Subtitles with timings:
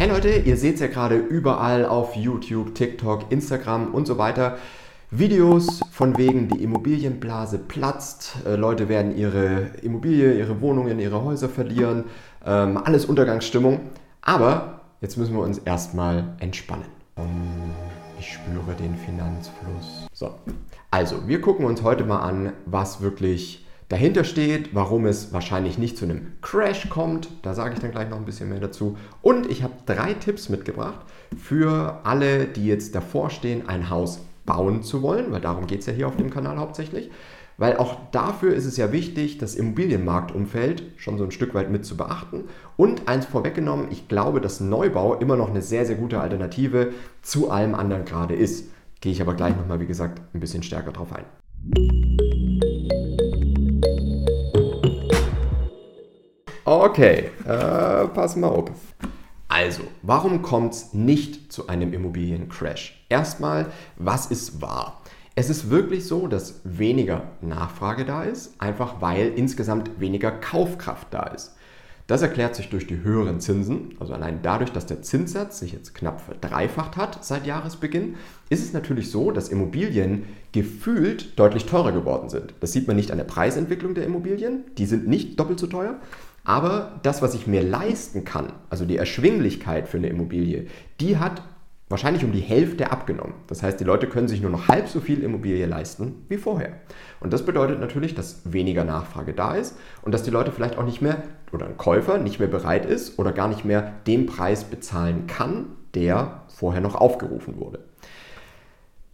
[0.00, 4.56] Hey Leute, ihr seht es ja gerade überall auf YouTube, TikTok, Instagram und so weiter.
[5.10, 11.48] Videos von wegen, die Immobilienblase platzt, äh, Leute werden ihre Immobilie, ihre Wohnungen, ihre Häuser
[11.48, 12.04] verlieren,
[12.46, 13.80] ähm, alles Untergangsstimmung.
[14.22, 16.86] Aber jetzt müssen wir uns erstmal entspannen.
[18.20, 20.06] Ich spüre den Finanzfluss.
[20.12, 20.32] So,
[20.92, 25.96] also wir gucken uns heute mal an, was wirklich dahinter steht, warum es wahrscheinlich nicht
[25.96, 27.28] zu einem Crash kommt.
[27.42, 28.96] Da sage ich dann gleich noch ein bisschen mehr dazu.
[29.22, 31.00] Und ich habe drei Tipps mitgebracht
[31.36, 35.86] für alle, die jetzt davor stehen, ein Haus bauen zu wollen, weil darum geht es
[35.86, 37.10] ja hier auf dem Kanal hauptsächlich.
[37.58, 41.84] Weil auch dafür ist es ja wichtig, das Immobilienmarktumfeld schon so ein Stück weit mit
[41.84, 42.44] zu beachten.
[42.76, 47.50] Und eins vorweggenommen, ich glaube, dass Neubau immer noch eine sehr, sehr gute Alternative zu
[47.50, 48.70] allem anderen gerade ist.
[49.00, 51.97] Gehe ich aber gleich nochmal, wie gesagt, ein bisschen stärker drauf ein.
[56.70, 58.68] Okay, äh, pass mal auf.
[59.48, 63.06] Also, warum kommt es nicht zu einem Immobiliencrash?
[63.08, 65.00] Erstmal, was ist wahr?
[65.34, 71.22] Es ist wirklich so, dass weniger Nachfrage da ist, einfach weil insgesamt weniger Kaufkraft da
[71.28, 71.54] ist.
[72.06, 75.94] Das erklärt sich durch die höheren Zinsen, also allein dadurch, dass der Zinssatz sich jetzt
[75.94, 78.16] knapp verdreifacht hat seit Jahresbeginn,
[78.50, 82.52] ist es natürlich so, dass Immobilien gefühlt deutlich teurer geworden sind.
[82.60, 85.96] Das sieht man nicht an der Preisentwicklung der Immobilien, die sind nicht doppelt so teuer,
[86.48, 90.66] aber das, was ich mir leisten kann, also die Erschwinglichkeit für eine Immobilie,
[90.98, 91.42] die hat
[91.90, 93.34] wahrscheinlich um die Hälfte abgenommen.
[93.48, 96.72] Das heißt, die Leute können sich nur noch halb so viel Immobilie leisten wie vorher.
[97.20, 100.86] Und das bedeutet natürlich, dass weniger Nachfrage da ist und dass die Leute vielleicht auch
[100.86, 104.64] nicht mehr oder ein Käufer nicht mehr bereit ist oder gar nicht mehr den Preis
[104.64, 107.80] bezahlen kann, der vorher noch aufgerufen wurde.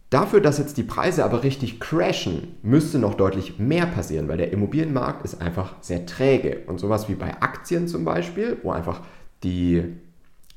[0.09, 4.53] Dafür, dass jetzt die Preise aber richtig crashen, müsste noch deutlich mehr passieren, weil der
[4.53, 6.61] Immobilienmarkt ist einfach sehr träge.
[6.67, 9.01] Und sowas wie bei Aktien zum Beispiel, wo einfach
[9.43, 9.83] die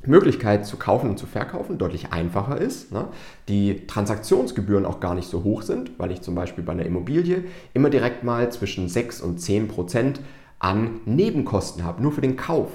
[0.04, 3.08] Möglichkeit zu kaufen und zu verkaufen deutlich einfacher ist, ne?
[3.48, 7.44] die Transaktionsgebühren auch gar nicht so hoch sind, weil ich zum Beispiel bei einer Immobilie
[7.74, 10.20] immer direkt mal zwischen 6 und 10 Prozent
[10.60, 12.70] an Nebenkosten habe, nur für den Kauf.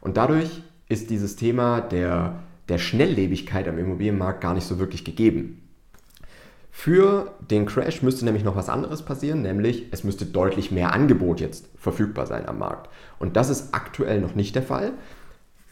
[0.00, 5.67] Und dadurch ist dieses Thema der, der Schnelllebigkeit am Immobilienmarkt gar nicht so wirklich gegeben.
[6.80, 11.40] Für den Crash müsste nämlich noch was anderes passieren, nämlich es müsste deutlich mehr Angebot
[11.40, 12.88] jetzt verfügbar sein am Markt.
[13.18, 14.92] Und das ist aktuell noch nicht der Fall.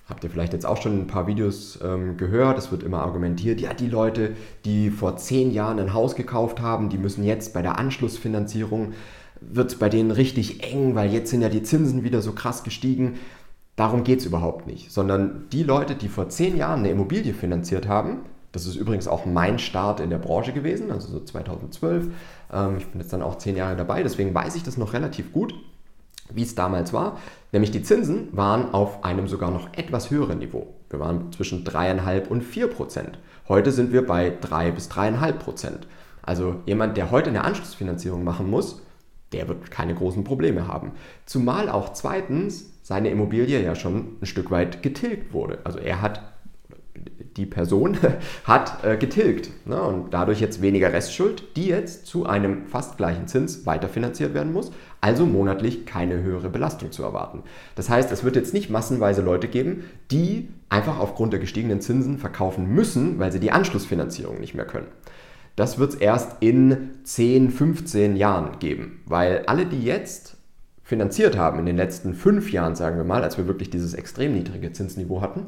[0.08, 2.58] Habt ihr vielleicht jetzt auch schon ein paar Videos ähm, gehört?
[2.58, 4.32] Es wird immer argumentiert, ja, die Leute,
[4.64, 8.94] die vor zehn Jahren ein Haus gekauft haben, die müssen jetzt bei der Anschlussfinanzierung,
[9.40, 12.64] wird es bei denen richtig eng, weil jetzt sind ja die Zinsen wieder so krass
[12.64, 13.14] gestiegen.
[13.76, 17.86] Darum geht es überhaupt nicht, sondern die Leute, die vor zehn Jahren eine Immobilie finanziert
[17.86, 18.22] haben,
[18.56, 22.08] das ist übrigens auch mein Start in der Branche gewesen, also so 2012.
[22.50, 25.30] Ähm, ich bin jetzt dann auch zehn Jahre dabei, deswegen weiß ich das noch relativ
[25.30, 25.54] gut,
[26.32, 27.18] wie es damals war.
[27.52, 30.74] Nämlich die Zinsen waren auf einem sogar noch etwas höheren Niveau.
[30.88, 33.18] Wir waren zwischen 3,5 und 4 Prozent.
[33.46, 35.86] Heute sind wir bei 3 bis 3,5 Prozent.
[36.22, 38.80] Also jemand, der heute eine Anschlussfinanzierung machen muss,
[39.32, 40.92] der wird keine großen Probleme haben.
[41.26, 45.58] Zumal auch zweitens seine Immobilie ja schon ein Stück weit getilgt wurde.
[45.64, 46.22] Also er hat
[47.36, 47.96] die Person
[48.44, 49.80] hat äh, getilgt ne?
[49.80, 54.72] und dadurch jetzt weniger Restschuld, die jetzt zu einem fast gleichen Zins weiterfinanziert werden muss,
[55.00, 57.42] also monatlich keine höhere Belastung zu erwarten.
[57.74, 62.18] Das heißt, es wird jetzt nicht massenweise Leute geben, die einfach aufgrund der gestiegenen Zinsen
[62.18, 64.88] verkaufen müssen, weil sie die Anschlussfinanzierung nicht mehr können.
[65.54, 70.36] Das wird es erst in 10, 15 Jahren geben, weil alle, die jetzt
[70.82, 74.34] finanziert haben in den letzten fünf Jahren, sagen wir mal, als wir wirklich dieses extrem
[74.34, 75.46] niedrige Zinsniveau hatten,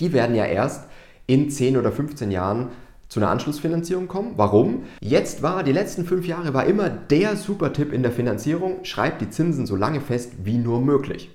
[0.00, 0.84] die werden ja erst
[1.26, 2.68] in 10 oder 15 Jahren
[3.08, 4.32] zu einer Anschlussfinanzierung kommen.
[4.36, 4.84] Warum?
[5.00, 9.30] Jetzt war, die letzten fünf Jahre war immer der Supertipp in der Finanzierung, schreibt die
[9.30, 11.30] Zinsen so lange fest wie nur möglich.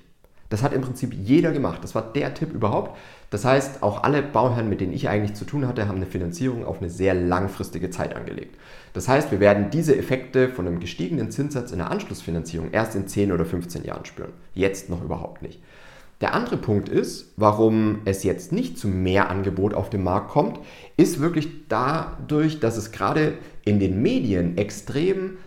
[0.49, 1.83] Das hat im Prinzip jeder gemacht.
[1.83, 2.97] Das war der Tipp überhaupt.
[3.29, 6.65] Das heißt, auch alle Bauherren, mit denen ich eigentlich zu tun hatte, haben eine Finanzierung
[6.65, 8.57] auf eine sehr langfristige Zeit angelegt.
[8.93, 13.07] Das heißt, wir werden diese Effekte von einem gestiegenen Zinssatz in der Anschlussfinanzierung erst in
[13.07, 14.33] 10 oder 15 Jahren spüren.
[14.55, 15.61] Jetzt noch überhaupt nicht.
[16.21, 20.59] Der andere Punkt ist, warum es jetzt nicht zu mehr Angebot auf dem Markt kommt,
[20.97, 25.37] ist wirklich dadurch, dass es gerade in den Medien extrem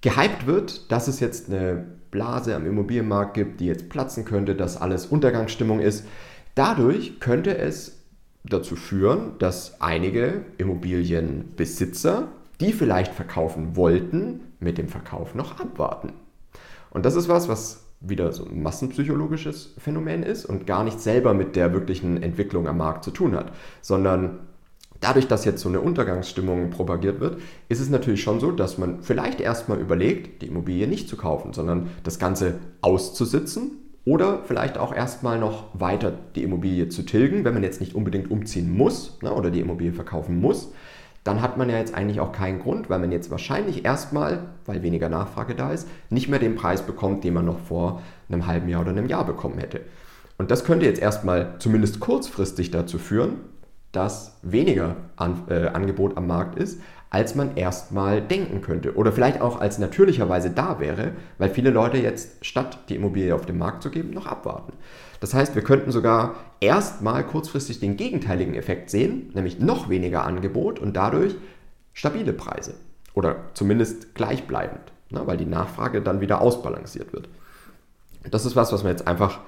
[0.00, 4.80] gehypt wird, dass es jetzt eine Blase am Immobilienmarkt gibt, die jetzt platzen könnte, dass
[4.80, 6.06] alles Untergangsstimmung ist.
[6.54, 7.98] Dadurch könnte es
[8.44, 12.28] dazu führen, dass einige Immobilienbesitzer,
[12.60, 16.14] die vielleicht verkaufen wollten, mit dem Verkauf noch abwarten.
[16.90, 21.34] Und das ist was, was wieder so ein massenpsychologisches Phänomen ist und gar nicht selber
[21.34, 24.38] mit der wirklichen Entwicklung am Markt zu tun hat, sondern
[25.00, 29.02] dadurch, dass jetzt so eine Untergangsstimmung propagiert wird, ist es natürlich schon so, dass man
[29.02, 33.72] vielleicht erstmal überlegt, die Immobilie nicht zu kaufen, sondern das Ganze auszusitzen
[34.06, 38.30] Oder vielleicht auch erstmal noch weiter die Immobilie zu tilgen, wenn man jetzt nicht unbedingt
[38.30, 40.72] umziehen muss ne, oder die Immobilie verkaufen muss.
[41.26, 44.84] Dann hat man ja jetzt eigentlich auch keinen Grund, weil man jetzt wahrscheinlich erstmal, weil
[44.84, 48.68] weniger Nachfrage da ist, nicht mehr den Preis bekommt, den man noch vor einem halben
[48.68, 49.80] Jahr oder einem Jahr bekommen hätte.
[50.38, 53.40] Und das könnte jetzt erstmal zumindest kurzfristig dazu führen,
[53.90, 56.80] dass weniger An äh, Angebot am Markt ist,
[57.10, 58.94] als man erstmal denken könnte.
[58.94, 63.46] Oder vielleicht auch als natürlicherweise da wäre, weil viele Leute jetzt, statt die Immobilie auf
[63.46, 64.74] den Markt zu geben, noch abwarten.
[65.20, 70.78] Das heißt, wir könnten sogar erstmal kurzfristig den gegenteiligen Effekt sehen, nämlich noch weniger Angebot
[70.78, 71.34] und dadurch
[71.92, 72.74] stabile Preise.
[73.14, 77.28] Oder zumindest gleichbleibend, ne, weil die Nachfrage dann wieder ausbalanciert wird.
[78.30, 79.40] Das ist was, was wir jetzt einfach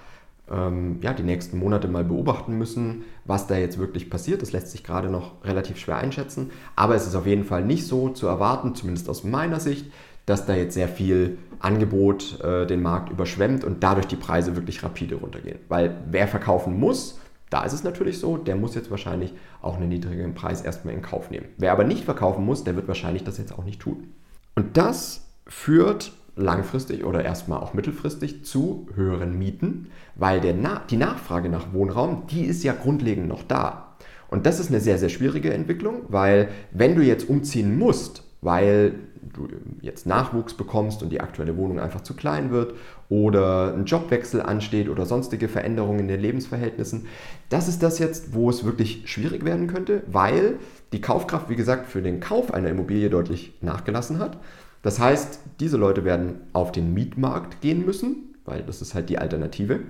[0.50, 4.42] ähm, ja, die nächsten Monate mal beobachten müssen, was da jetzt wirklich passiert.
[4.42, 6.50] Das lässt sich gerade noch relativ schwer einschätzen.
[6.76, 9.90] Aber es ist auf jeden Fall nicht so zu erwarten, zumindest aus meiner Sicht,
[10.28, 14.82] dass da jetzt sehr viel Angebot äh, den Markt überschwemmt und dadurch die Preise wirklich
[14.82, 15.58] rapide runtergehen.
[15.68, 17.18] Weil wer verkaufen muss,
[17.50, 19.32] da ist es natürlich so, der muss jetzt wahrscheinlich
[19.62, 21.46] auch einen niedrigeren Preis erstmal in Kauf nehmen.
[21.56, 24.12] Wer aber nicht verkaufen muss, der wird wahrscheinlich das jetzt auch nicht tun.
[24.54, 30.96] Und das führt langfristig oder erstmal auch mittelfristig zu höheren Mieten, weil der Na die
[30.96, 33.96] Nachfrage nach Wohnraum, die ist ja grundlegend noch da.
[34.28, 38.94] Und das ist eine sehr, sehr schwierige Entwicklung, weil wenn du jetzt umziehen musst, weil
[39.34, 39.48] du
[39.80, 42.74] jetzt Nachwuchs bekommst und die aktuelle Wohnung einfach zu klein wird
[43.08, 47.06] oder ein Jobwechsel ansteht oder sonstige Veränderungen in den Lebensverhältnissen,
[47.48, 50.58] das ist das jetzt, wo es wirklich schwierig werden könnte, weil
[50.92, 54.38] die Kaufkraft, wie gesagt, für den Kauf einer Immobilie deutlich nachgelassen hat.
[54.82, 59.18] Das heißt, diese Leute werden auf den Mietmarkt gehen müssen, weil das ist halt die
[59.18, 59.80] Alternative.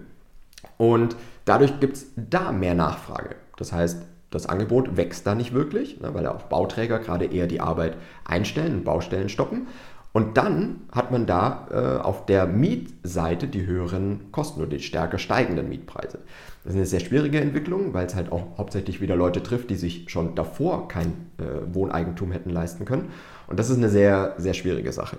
[0.76, 3.36] Und dadurch gibt es da mehr Nachfrage.
[3.56, 7.60] Das heißt, das Angebot wächst da nicht wirklich, ne, weil auch Bauträger gerade eher die
[7.60, 9.68] Arbeit einstellen Baustellen stoppen.
[10.12, 15.18] Und dann hat man da äh, auf der Mietseite die höheren Kosten oder die stärker
[15.18, 16.18] steigenden Mietpreise.
[16.64, 19.76] Das ist eine sehr schwierige Entwicklung, weil es halt auch hauptsächlich wieder Leute trifft, die
[19.76, 23.10] sich schon davor kein äh, Wohneigentum hätten leisten können.
[23.46, 25.18] Und das ist eine sehr, sehr schwierige Sache.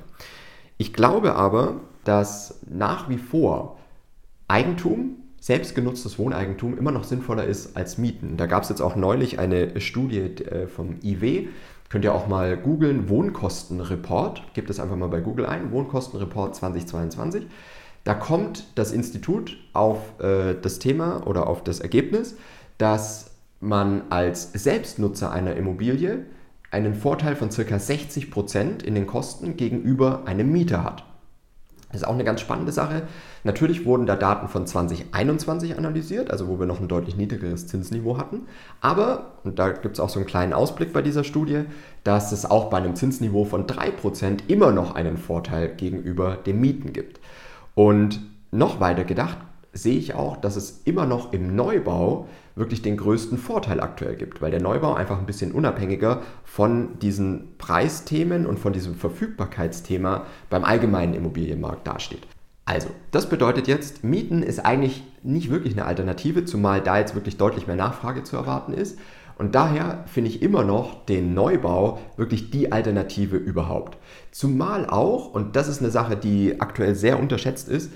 [0.77, 3.77] Ich glaube aber, dass nach wie vor
[4.47, 8.37] Eigentum, selbstgenutztes Wohneigentum immer noch sinnvoller ist als Mieten.
[8.37, 11.47] Da gab es jetzt auch neulich eine Studie äh, vom IW,
[11.89, 14.53] Könnt ihr auch mal googeln, Wohnkostenreport.
[14.53, 17.47] Gebt es einfach mal bei Google ein, Wohnkostenreport 2022.
[18.03, 22.37] Da kommt das Institut auf äh, das Thema oder auf das Ergebnis,
[22.77, 26.25] dass man als Selbstnutzer einer Immobilie
[26.69, 27.61] einen Vorteil von ca.
[27.61, 31.03] 60% in den Kosten gegenüber einem Mieter hat.
[31.91, 33.07] Das ist auch eine ganz spannende Sache.
[33.43, 38.17] Natürlich wurden da Daten von 2021 analysiert, also wo wir noch ein deutlich niedrigeres Zinsniveau
[38.17, 38.47] hatten.
[38.81, 41.63] Aber, und da gibt es auch so einen kleinen Ausblick bei dieser Studie,
[42.03, 46.93] dass es auch bei einem Zinsniveau von 3% immer noch einen Vorteil gegenüber den Mieten
[46.93, 47.19] gibt.
[47.75, 48.19] Und
[48.51, 49.37] noch weiter gedacht
[49.71, 54.41] sehe ich auch, dass es immer noch im Neubau wirklich den größten Vorteil aktuell gibt,
[54.41, 60.65] weil der Neubau einfach ein bisschen unabhängiger von diesen Preisthemen und von diesem Verfügbarkeitsthema beim
[60.65, 62.27] allgemeinen Immobilienmarkt dasteht.
[62.69, 67.35] Also, das bedeutet jetzt, Mieten ist eigentlich nicht wirklich eine Alternative, zumal da jetzt wirklich
[67.37, 68.99] deutlich mehr Nachfrage zu erwarten ist.
[69.39, 73.97] Und daher finde ich immer noch den Neubau wirklich die Alternative überhaupt.
[74.29, 77.91] Zumal auch, und das ist eine Sache, die aktuell sehr unterschätzt ist,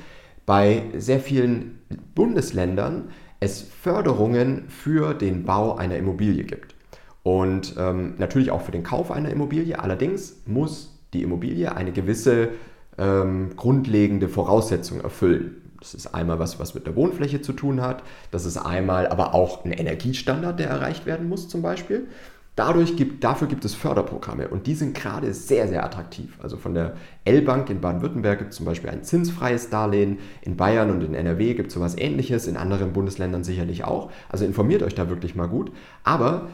[0.48, 1.80] bei sehr vielen
[2.16, 3.10] Bundesländern
[3.40, 6.74] es Förderungen für den Bau einer Immobilie gibt.
[7.22, 9.78] Und ähm, natürlich auch für den Kauf einer Immobilie.
[9.78, 12.50] Allerdings muss die Immobilie eine gewisse
[12.98, 15.62] ähm, grundlegende Voraussetzung erfüllen.
[15.80, 18.04] Das ist einmal was, was mit der Wohnfläche zu tun hat.
[18.32, 22.08] Das ist einmal aber auch ein Energiestandard, der erreicht werden muss zum Beispiel.
[22.56, 26.38] Dadurch gibt, dafür gibt es Förderprogramme und die sind gerade sehr, sehr attraktiv.
[26.42, 26.94] Also von der
[27.26, 31.56] L-Bank in Baden-Württemberg gibt es zum Beispiel ein zinsfreies Darlehen, in Bayern und in NRW
[31.56, 34.12] gibt es sowas ähnliches, in anderen Bundesländern sicherlich auch.
[34.30, 35.72] Also informiert euch da wirklich mal gut.
[36.04, 36.50] Aber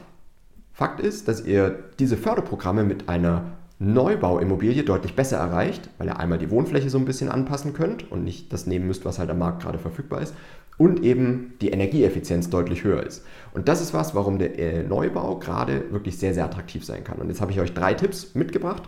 [0.72, 6.38] Fakt ist, dass ihr diese Förderprogramme mit einer Neubauimmobilie deutlich besser erreicht, weil ihr einmal
[6.38, 9.40] die Wohnfläche so ein bisschen anpassen könnt und nicht das nehmen müsst, was halt am
[9.40, 10.34] Markt gerade verfügbar ist
[10.80, 13.24] und eben die Energieeffizienz deutlich höher ist.
[13.54, 17.20] Und das ist was, warum der äh, Neubau gerade wirklich sehr, sehr attraktiv sein kann.
[17.20, 18.84] Und jetzt habe ich euch drei Tipps mitgebracht,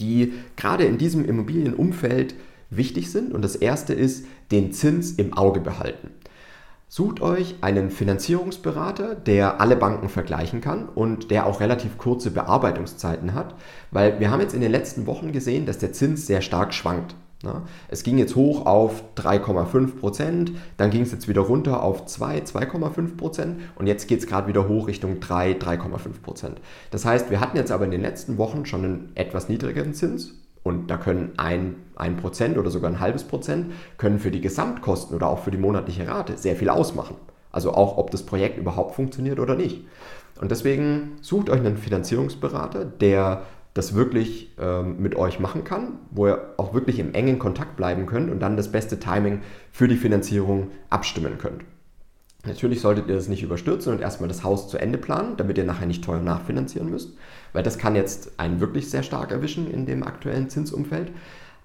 [0.00, 2.34] die gerade in diesem Immobilienumfeld
[2.70, 3.32] wichtig sind.
[3.32, 6.10] Und das erste ist, den Zins im Auge behalten.
[6.96, 13.34] Sucht euch einen Finanzierungsberater, der alle Banken vergleichen kann und der auch relativ kurze Bearbeitungszeiten
[13.34, 13.54] hat,
[13.90, 17.14] weil wir haben jetzt in den letzten Wochen gesehen, dass der Zins sehr stark schwankt.
[17.88, 22.38] Es ging jetzt hoch auf 3,5 Prozent, dann ging es jetzt wieder runter auf 2,
[22.38, 26.62] 2,5 Prozent und jetzt geht es gerade wieder hoch Richtung 3, 3,5 Prozent.
[26.92, 30.32] Das heißt, wir hatten jetzt aber in den letzten Wochen schon einen etwas niedrigeren Zins
[30.66, 35.14] Und da können ein, ein Prozent oder sogar ein halbes Prozent können für die Gesamtkosten
[35.14, 37.14] oder auch für die monatliche Rate sehr viel ausmachen.
[37.52, 39.86] Also auch, ob das Projekt überhaupt funktioniert oder nicht.
[40.40, 43.42] Und deswegen sucht euch einen Finanzierungsberater, der
[43.74, 48.06] das wirklich ähm, mit euch machen kann, wo ihr auch wirklich im engen Kontakt bleiben
[48.06, 51.62] könnt und dann das beste Timing für die Finanzierung abstimmen könnt.
[52.46, 55.64] Natürlich solltet ihr das nicht überstürzen und erstmal das Haus zu Ende planen, damit ihr
[55.64, 57.12] nachher nicht teuer nachfinanzieren müsst,
[57.52, 61.10] weil das kann jetzt einen wirklich sehr stark erwischen in dem aktuellen Zinsumfeld.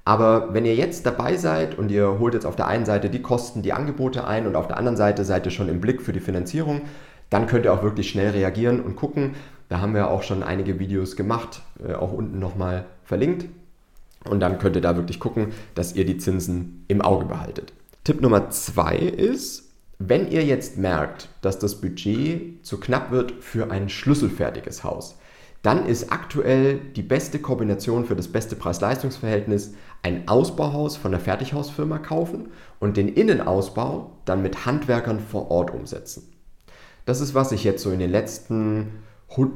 [0.04, 3.22] Aber wenn ihr jetzt dabei seid und ihr holt jetzt auf der einen Seite die
[3.22, 6.14] Kosten, die Angebote ein und auf der anderen Seite seid ihr schon im Blick für
[6.14, 6.82] die Finanzierung,
[7.30, 9.36] dann könnt ihr auch wirklich schnell reagieren und gucken.
[9.70, 13.46] Da haben wir auch schon einige Videos gemacht, äh, auch unten nochmal verlinkt.
[14.26, 17.74] Und dann könnt ihr da wirklich gucken, dass ihr die Zinsen im Auge behaltet.
[18.04, 19.61] Tipp Nummer zwei ist,
[20.10, 25.18] wenn ihr jetzt merkt, dass das Budget zu knapp wird für ein schlüsselfertiges Haus,
[25.62, 32.00] dann ist aktuell die beste Kombination für das beste Preis-Leistungs-Verhältnis ein Ausbauhaus von der Fertighausfirma
[32.00, 36.34] kaufen und den Innenausbau dann mit Handwerkern vor Ort umsetzen.
[37.06, 39.04] Das ist, was ich jetzt so in den letzten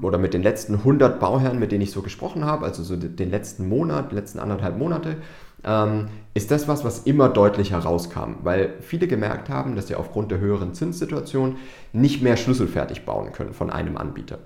[0.01, 3.29] oder mit den letzten 100 Bauherren, mit denen ich so gesprochen habe, also so den
[3.29, 5.17] letzten Monat, letzten anderthalb Monate,
[5.65, 10.31] ähm, ist das was, was immer deutlich herauskam, weil viele gemerkt haben, dass sie aufgrund
[10.31, 11.57] der höheren Zinssituation
[11.91, 14.39] nicht mehr schlüsselfertig bauen können von einem Anbieter.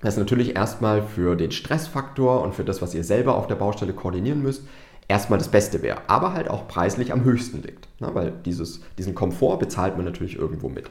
[0.00, 3.54] Das ist natürlich erstmal für den Stressfaktor und für das, was ihr selber auf der
[3.54, 4.62] Baustelle koordinieren müsst,
[5.08, 8.10] erstmal das Beste wäre, aber halt auch preislich am höchsten liegt, ne?
[8.12, 10.90] weil dieses, diesen Komfort bezahlt man natürlich irgendwo mit.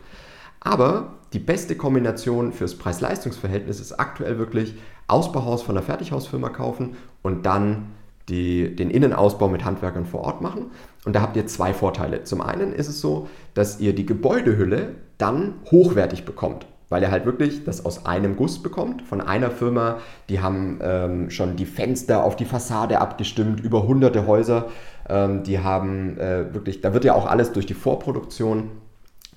[0.59, 4.73] Aber die beste Kombination fürs Preis-Leistungs-Verhältnis ist aktuell wirklich
[5.07, 7.91] Ausbauhaus von einer Fertighausfirma kaufen und dann
[8.29, 10.71] die, den Innenausbau mit Handwerkern vor Ort machen.
[11.05, 12.23] Und da habt ihr zwei Vorteile.
[12.23, 17.25] Zum einen ist es so, dass ihr die Gebäudehülle dann hochwertig bekommt, weil ihr halt
[17.25, 19.99] wirklich das aus einem Guss bekommt von einer Firma.
[20.29, 24.65] Die haben ähm, schon die Fenster auf die Fassade abgestimmt, über hunderte Häuser.
[25.07, 28.71] Ähm, die haben äh, wirklich, da wird ja auch alles durch die Vorproduktion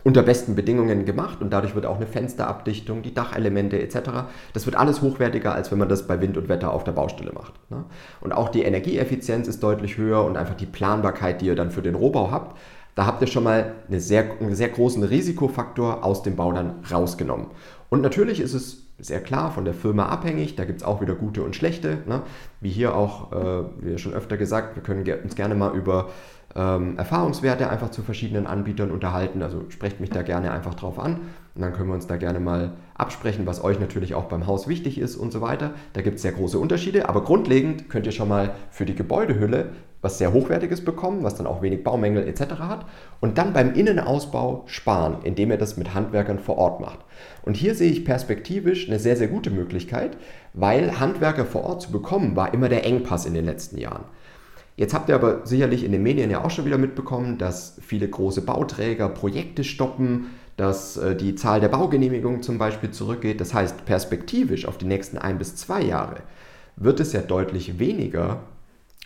[0.04, 4.10] unter besten Bedingungen gemacht und dadurch wird auch eine Fensterabdichtung, die Dachelemente etc.
[4.52, 7.32] Das wird alles hochwertiger, als wenn man das bei Wind und Wetter auf der Baustelle
[7.32, 7.54] macht.
[7.70, 7.84] Ne?
[8.20, 11.82] Und auch die Energieeffizienz ist deutlich höher und einfach die Planbarkeit, die ihr dann für
[11.82, 12.56] den Rohbau habt,
[12.94, 16.84] da habt ihr schon mal eine sehr, einen sehr großen Risikofaktor aus dem Bau dann
[16.90, 17.46] rausgenommen.
[17.90, 20.56] Und natürlich ist es sehr klar von der Firma abhängig.
[20.56, 21.98] Da gibt es auch wieder gute und schlechte.
[22.06, 22.22] Ne?
[22.60, 26.08] Wie hier auch, äh, wie schon öfter gesagt, wir können uns gerne mal über
[26.54, 29.42] ähm, Erfahrungswerte einfach zu verschiedenen Anbietern unterhalten.
[29.42, 31.20] Also sprecht mich da gerne einfach drauf an
[31.54, 34.68] und dann können wir uns da gerne mal absprechen, was euch natürlich auch beim Haus
[34.68, 35.72] wichtig ist und so weiter.
[35.92, 39.70] Da gibt es sehr große Unterschiede, aber grundlegend könnt ihr schon mal für die Gebäudehülle
[40.00, 42.60] was sehr Hochwertiges bekommen, was dann auch wenig Baumängel etc.
[42.60, 42.86] hat
[43.20, 47.00] und dann beim Innenausbau sparen, indem ihr das mit Handwerkern vor Ort macht.
[47.42, 50.16] Und hier sehe ich perspektivisch eine sehr, sehr gute Möglichkeit,
[50.54, 54.04] weil Handwerker vor Ort zu bekommen war immer der Engpass in den letzten Jahren.
[54.78, 58.08] Jetzt habt ihr aber sicherlich in den Medien ja auch schon wieder mitbekommen, dass viele
[58.08, 63.40] große Bauträger Projekte stoppen, dass äh, die Zahl der Baugenehmigungen zum Beispiel zurückgeht.
[63.40, 66.18] Das heißt, perspektivisch auf die nächsten ein bis zwei Jahre
[66.76, 68.44] wird es ja deutlich weniger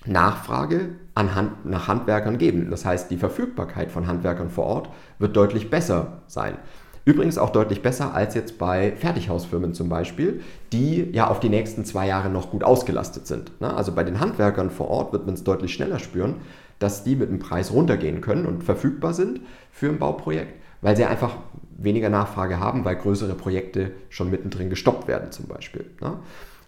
[0.05, 2.69] Nachfrage an Hand, nach Handwerkern geben.
[2.71, 6.59] Das heißt, die Verfügbarkeit von Handwerkern vor Ort wird deutlich besser sein.
[7.05, 10.41] Übrigens auch deutlich besser als jetzt bei Fertighausfirmen zum Beispiel,
[10.73, 13.61] die ja auf die nächsten zwei Jahre noch gut ausgelastet sind.
[13.61, 13.75] Ne?
[13.75, 16.37] Also bei den Handwerkern vor Ort wird man es deutlich schneller spüren,
[16.79, 19.41] dass die mit dem Preis runtergehen können und verfügbar sind
[19.73, 21.37] für ein Bauprojekt, weil sie einfach
[21.77, 25.87] weniger Nachfrage haben, weil größere Projekte schon mittendrin gestoppt werden zum Beispiel.
[26.01, 26.19] Ne?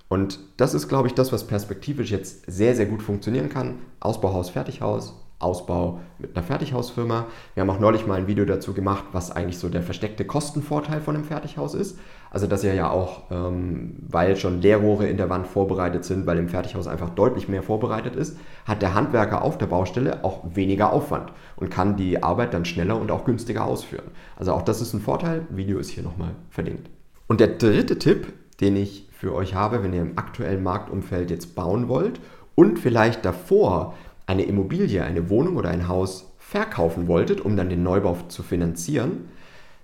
[0.08, 3.78] Und das ist, glaube ich, das, was perspektivisch jetzt sehr, sehr gut funktionieren kann.
[4.00, 7.26] Ausbauhaus, Fertighaus, Ausbau mit einer Fertighausfirma.
[7.54, 11.00] Wir haben auch neulich mal ein Video dazu gemacht, was eigentlich so der versteckte Kostenvorteil
[11.00, 11.98] von einem Fertighaus ist.
[12.30, 16.38] Also dass ihr ja auch, ähm, weil schon Leerrohre in der Wand vorbereitet sind, weil
[16.38, 20.92] im Fertighaus einfach deutlich mehr vorbereitet ist, hat der Handwerker auf der Baustelle auch weniger
[20.92, 24.10] Aufwand und kann die Arbeit dann schneller und auch günstiger ausführen.
[24.36, 25.46] Also auch das ist ein Vorteil.
[25.50, 26.90] Video ist hier nochmal verlinkt.
[27.28, 31.54] Und der dritte Tipp, den ich für euch habe, wenn ihr im aktuellen Marktumfeld jetzt
[31.54, 32.20] bauen wollt
[32.54, 33.94] und vielleicht davor
[34.26, 39.28] eine Immobilie, eine Wohnung oder ein Haus verkaufen wolltet, um dann den Neubau zu finanzieren,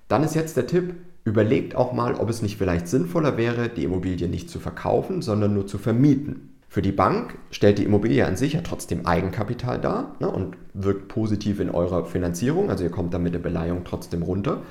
[0.08, 0.94] dann ist jetzt der Tipp,
[1.24, 5.54] überlegt auch mal, ob es nicht vielleicht sinnvoller wäre, die Immobilie nicht zu verkaufen, sondern
[5.54, 6.50] nur zu vermieten.
[6.68, 11.08] Für die Bank stellt die Immobilie an sich ja trotzdem Eigenkapital dar ne, und wirkt
[11.08, 14.62] positiv in eurer Finanzierung, also ihr kommt dann mit der Beleihung trotzdem runter.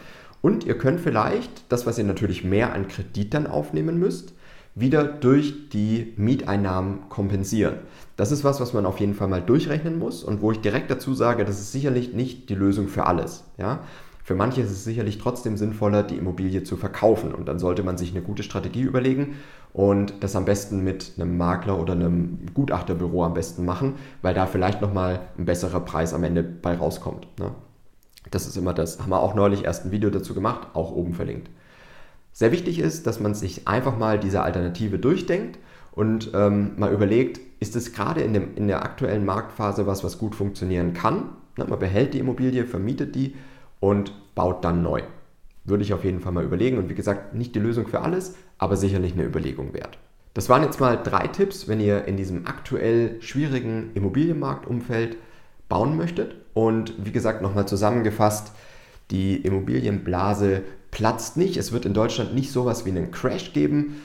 [0.42, 4.34] Und ihr könnt vielleicht das, was ihr natürlich mehr an Kredit dann aufnehmen müsst,
[4.76, 7.76] wieder durch die Mieteinnahmen kompensieren.
[8.16, 10.92] Das ist was, was man auf jeden Fall mal durchrechnen muss und wo ich direkt
[10.92, 13.44] dazu sage, das ist sicherlich nicht die Lösung für alles.
[13.58, 13.80] Ja?
[14.24, 17.34] Für manche ist es sicherlich trotzdem sinnvoller, die Immobilie zu verkaufen.
[17.34, 19.38] Und dann sollte man sich eine gute Strategie überlegen
[19.74, 24.46] und das am besten mit einem Makler oder einem Gutachterbüro am besten machen, weil da
[24.46, 27.28] vielleicht nochmal ein besserer Preis am Ende bei rauskommt.
[27.40, 27.52] Ne?
[28.30, 29.00] Das ist immer das.
[29.00, 31.50] Haben wir auch neulich erst ein Video dazu gemacht, auch oben verlinkt.
[32.40, 35.60] Sehr wichtig ist, dass man sich einfach mal diese Alternative durchdenkt
[35.92, 40.36] und ähm, mal überlegt, ist es gerade in, in der aktuellen Marktphase was, was gut
[40.36, 41.32] funktionieren kann?
[41.58, 43.36] Na, man behält die Immobilie, vermietet die
[43.82, 45.02] und baut dann neu.
[45.66, 48.36] Würde ich auf jeden Fall mal überlegen und wie gesagt, nicht die Lösung für alles,
[48.58, 49.98] aber sicherlich eine Überlegung wert.
[50.34, 55.18] Das waren jetzt mal drei Tipps, wenn ihr in diesem aktuell schwierigen Immobilienmarktumfeld
[55.68, 56.36] bauen möchtet.
[56.54, 58.54] Und wie gesagt, nochmal zusammengefasst,
[59.12, 61.58] die Immobilienblase platzt nicht.
[61.58, 64.02] Es wird in Deutschland nicht sowas wie einen Crash geben,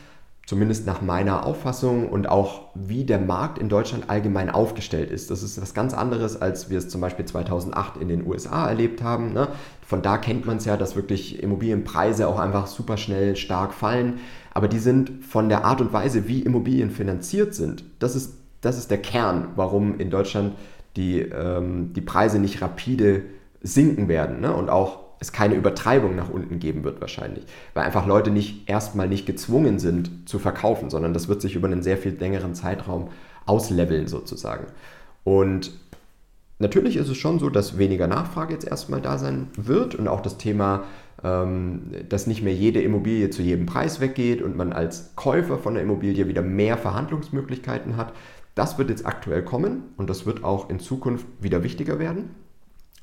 [0.47, 5.31] zumindest nach meiner Auffassung und auch wie der Markt in Deutschland allgemein aufgestellt ist.
[5.31, 9.03] Das ist was ganz anderes, als wir es zum Beispiel 2008 in den USA erlebt
[9.03, 9.33] haben.
[9.33, 9.49] Ne?
[9.87, 14.21] Von da kennt man es ja, dass wirklich Immobilienpreise auch einfach super schnell stark fallen.
[14.53, 18.79] Aber die sind von der Art und Weise, wie Immobilien finanziert sind, das ist, das
[18.79, 20.55] ist der Kern, warum in Deutschland
[20.97, 23.23] die, ähm, die Preise nicht rapide
[23.63, 24.55] sinken werden ne?
[24.55, 29.09] und auch es keine Übertreibung nach unten geben wird wahrscheinlich, weil einfach Leute nicht erstmal
[29.09, 33.09] nicht gezwungen sind zu verkaufen, sondern das wird sich über einen sehr viel längeren Zeitraum
[33.47, 34.67] ausleveln sozusagen.
[35.25, 35.73] Und
[36.59, 40.21] natürlich ist es schon so, dass weniger Nachfrage jetzt erstmal da sein wird und auch
[40.21, 40.85] das Thema,
[41.23, 45.75] ähm, dass nicht mehr jede Immobilie zu jedem Preis weggeht und man als Käufer von
[45.75, 48.13] der Immobilie wieder mehr Verhandlungsmöglichkeiten hat.
[48.55, 52.31] Das wird jetzt aktuell kommen und das wird auch in Zukunft wieder wichtiger werden.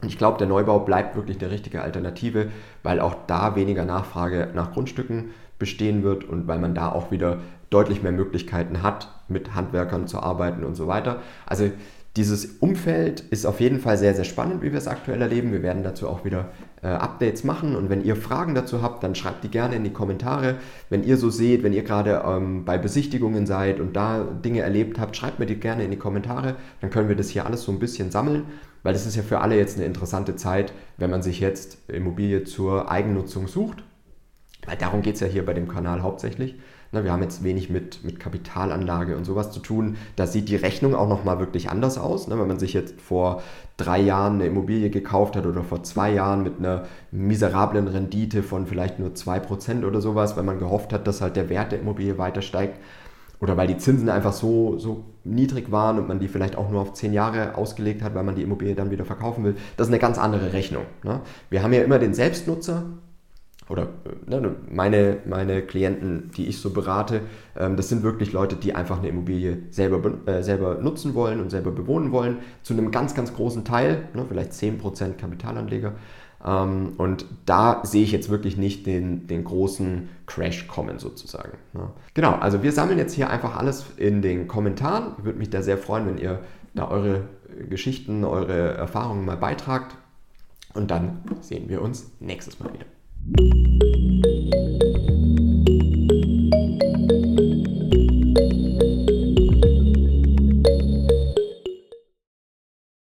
[0.08, 2.48] Ich glaube, der Neubau bleibt wirklich eine richtige Alternative,
[2.84, 7.38] weil auch da weniger Nachfrage nach Grundstücken bestehen wird und weil man da auch wieder
[7.70, 11.22] deutlich mehr Möglichkeiten hat, mit Handwerkern zu arbeiten und so weiter.
[11.46, 11.70] Also
[12.18, 15.54] dieses Umfeld ist auf jeden Fall sehr, sehr spannend, wie wir es aktuell erleben.
[15.54, 16.50] Wir werden dazu auch wieder
[16.82, 19.94] äh, Updates machen und wenn ihr Fragen dazu habt, dann schreibt die gerne in die
[19.94, 20.56] Kommentare.
[20.90, 25.00] Wenn ihr so seht, wenn ihr gerade ähm, bei Besichtigungen seid und da Dinge erlebt
[25.00, 26.56] habt, schreibt mir die gerne in die Kommentare.
[26.82, 28.44] Dann können wir das hier alles so ein bisschen sammeln,
[28.84, 32.44] weil das ist ja für alle jetzt eine interessante Zeit, wenn man sich jetzt Immobilie
[32.44, 33.84] zur Eigennutzung sucht.
[34.66, 36.56] Weil darum geht es ja hier bei dem Kanal hauptsächlich.
[36.92, 39.96] Na, wir haben jetzt wenig mit, mit Kapitalanlage und sowas zu tun.
[40.18, 42.28] Da sieht die Rechnung auch nochmal wirklich anders aus.
[42.28, 42.38] Ne?
[42.38, 43.42] Wenn man sich jetzt vor
[43.78, 48.68] drei Jahren eine Immobilie gekauft hat oder vor zwei Jahren mit einer miserablen Rendite von
[48.68, 52.18] vielleicht nur 2% oder sowas, weil man gehofft hat, dass halt der Wert der Immobilie
[52.18, 52.78] weiter steigt
[53.42, 56.82] oder weil die Zinsen einfach so, so niedrig waren und man die vielleicht auch nur
[56.82, 59.56] auf zehn Jahre ausgelegt hat, weil man die Immobilie dann wieder verkaufen will.
[59.78, 60.86] Das ist eine ganz andere Rechnung.
[61.04, 61.22] Ne?
[61.50, 62.86] Wir haben ja immer den Selbstnutzer,
[63.72, 63.88] oder
[64.28, 67.22] ne, meine, meine Klienten, die ich so berate,
[67.58, 71.50] ähm, das sind wirklich Leute, die einfach eine Immobilie selber, äh, selber nutzen wollen und
[71.50, 75.94] selber bewohnen wollen, zu einem ganz, ganz großen Teil, ne, vielleicht 10% Kapitalanleger.
[76.46, 81.58] Ähm, und da sehe ich jetzt wirklich nicht den, den großen Crash kommen sozusagen.
[81.74, 81.90] Ne.
[82.14, 85.14] Genau, also wir sammeln jetzt hier einfach alles in den Kommentaren.
[85.20, 86.40] Ich würde mich da sehr freuen, wenn ihr
[86.74, 87.24] da eure
[87.70, 89.96] Geschichten, eure Erfahrungen mal beitragt.
[90.74, 93.91] Und dann sehen wir uns nächstes Mal wieder.